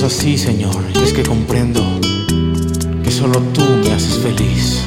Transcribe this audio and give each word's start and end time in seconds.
cosas 0.00 0.18
así, 0.18 0.38
Señor, 0.38 0.82
es 1.04 1.12
que 1.12 1.22
comprendo 1.22 1.82
que 3.04 3.10
solo 3.10 3.38
tú 3.52 3.60
me 3.84 3.92
haces 3.92 4.18
feliz. 4.18 4.86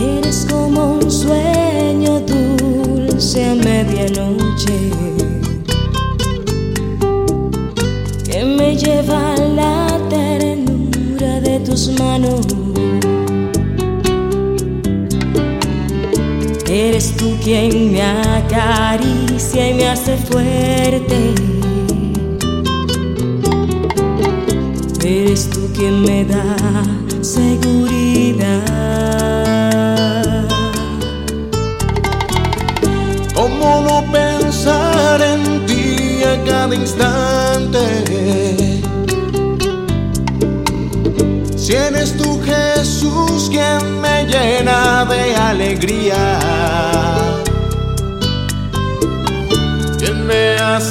Eres 0.00 0.46
como 0.48 0.94
un 0.94 1.10
sueño 1.10 2.20
dulce 2.20 3.44
a 3.44 3.54
medianoche 3.54 4.90
que 8.24 8.44
me 8.44 8.76
lleva 8.76 9.34
a 9.34 9.40
la 9.40 10.00
ternura 10.08 11.40
de 11.40 11.60
tus 11.60 11.88
manos. 11.98 12.63
Eres 17.04 17.18
tú 17.18 17.36
quien 17.44 17.92
me 17.92 18.00
acaricia 18.00 19.68
y 19.68 19.74
me 19.74 19.88
hace 19.90 20.16
fuerte. 20.16 21.34
Eres 25.04 25.50
tú 25.50 25.68
quien 25.74 26.00
me 26.00 26.24
da 26.24 26.56
seguridad. 27.20 28.64
¿Cómo 33.34 33.82
no 33.82 34.02
pensar 34.10 35.20
en 35.20 35.66
ti 35.66 36.22
a 36.24 36.42
cada 36.48 36.74
instante? 36.74 37.84
Si 41.54 41.74
eres 41.74 42.16
tú 42.16 42.40
Jesús 42.42 43.50
quien 43.50 44.00
me 44.00 44.24
llena 44.24 45.04
de 45.04 45.34
alegría, 45.34 46.53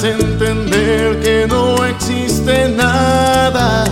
entender 0.02 1.20
que 1.20 1.46
no 1.46 1.84
existe 1.84 2.68
nada 2.70 3.84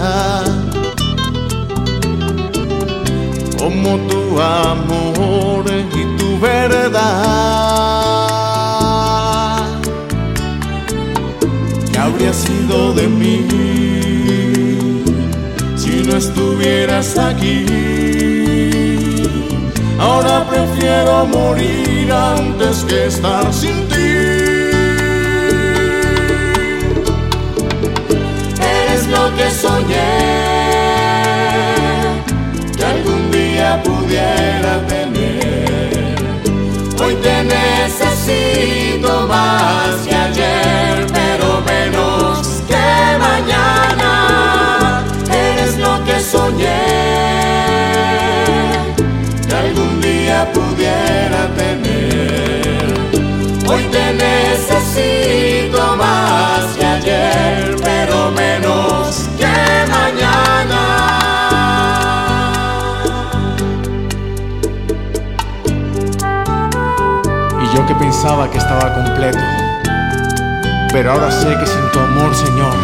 como 3.56 3.98
tu 4.08 4.40
amor 4.40 5.64
y 5.94 6.16
tu 6.18 6.40
verdad. 6.40 7.02
¿Qué 11.92 11.98
habría 11.98 12.32
sido 12.32 12.94
de 12.94 13.06
mí 13.06 13.46
si 15.76 16.02
no 16.02 16.16
estuvieras 16.16 17.16
aquí? 17.16 17.66
Ahora 20.00 20.44
prefiero 20.50 21.26
morir 21.26 22.12
antes 22.12 22.84
que 22.88 23.06
estar 23.06 23.52
sin 23.52 23.88
ti. 23.88 24.01
Que 29.30 29.50
soñé 29.50 30.12
que 32.76 32.84
algún 32.84 33.30
día 33.30 33.80
pudiera 33.82 34.84
tener. 34.88 36.16
Hoy 37.00 37.14
te 37.16 37.44
necesito 37.44 39.26
más 39.28 40.06
que 40.06 40.14
ayer, 40.14 41.06
pero 41.12 41.62
menos 41.72 42.62
que 42.66 43.18
mañana. 43.18 45.04
Eres 45.30 45.78
lo 45.78 46.04
que 46.04 46.18
soñé, 46.20 46.82
que 49.48 49.54
algún 49.54 50.00
día 50.00 50.50
pudiera 50.52 51.48
tener. 51.56 52.94
Hoy 53.68 53.82
te 53.84 54.04
necesito 54.14 55.51
que 67.92 67.98
pensaba 67.98 68.50
que 68.50 68.58
estaba 68.58 68.94
completo, 68.94 69.38
pero 70.92 71.12
ahora 71.12 71.30
sé 71.30 71.48
que 71.58 71.66
sin 71.66 71.90
tu 71.92 71.98
amor, 71.98 72.34
Señor, 72.34 72.74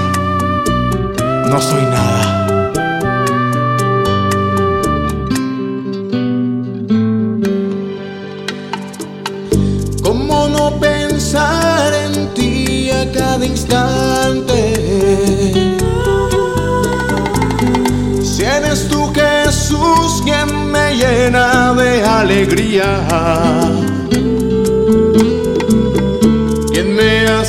no 1.48 1.60
soy 1.60 1.82
nada. 1.82 2.48
¿Cómo 10.02 10.48
no 10.48 10.78
pensar 10.78 11.92
en 11.94 12.34
ti 12.34 12.90
a 12.90 13.10
cada 13.12 13.44
instante? 13.46 14.58
Si 18.22 18.44
eres 18.44 18.88
tú 18.88 19.12
Jesús 19.14 20.22
quien 20.24 20.70
me 20.70 20.94
llena 20.94 21.72
de 21.74 22.04
alegría, 22.04 23.97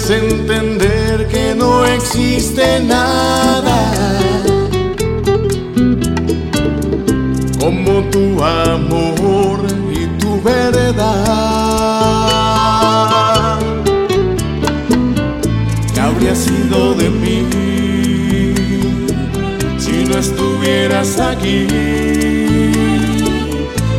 entender 0.09 1.27
que 1.27 1.53
no 1.55 1.85
existe 1.85 2.79
nada 2.81 3.91
como 7.59 8.01
tu 8.09 8.43
amor 8.43 9.59
y 9.91 10.07
tu 10.19 10.41
verdad. 10.41 10.79
¿Qué 15.93 15.99
habría 15.99 16.33
sido 16.35 16.95
de 16.95 17.09
mí 17.09 17.45
si 19.77 20.05
no 20.05 20.17
estuvieras 20.17 21.19
aquí? 21.19 21.67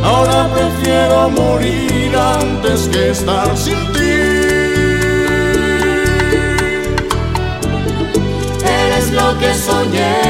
Ahora 0.03 0.49
prefiero 0.53 1.29
morir 1.29 2.13
antes 2.17 2.89
que 2.89 3.11
estar 3.11 3.55
sin 3.55 3.77
ti. 3.93 4.10
Que 9.39 9.53
soñé 9.53 10.20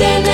y 0.00 0.33